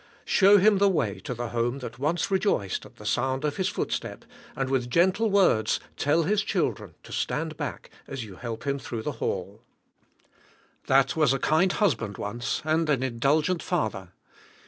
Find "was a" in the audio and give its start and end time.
11.15-11.37